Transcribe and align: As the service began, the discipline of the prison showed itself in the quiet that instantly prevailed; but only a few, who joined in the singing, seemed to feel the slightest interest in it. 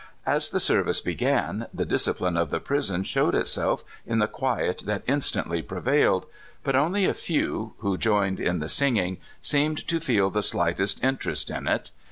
As 0.25 0.49
the 0.49 0.59
service 0.59 0.99
began, 0.99 1.67
the 1.71 1.85
discipline 1.85 2.35
of 2.35 2.49
the 2.49 2.59
prison 2.59 3.03
showed 3.03 3.35
itself 3.35 3.83
in 4.03 4.17
the 4.17 4.27
quiet 4.27 4.79
that 4.87 5.03
instantly 5.05 5.61
prevailed; 5.61 6.25
but 6.63 6.75
only 6.75 7.05
a 7.05 7.13
few, 7.13 7.75
who 7.81 7.99
joined 7.99 8.39
in 8.39 8.57
the 8.57 8.67
singing, 8.67 9.17
seemed 9.41 9.87
to 9.87 9.99
feel 9.99 10.31
the 10.31 10.41
slightest 10.41 11.03
interest 11.03 11.51
in 11.51 11.67
it. 11.67 11.91